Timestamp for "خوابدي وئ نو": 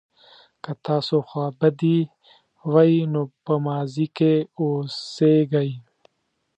1.29-3.21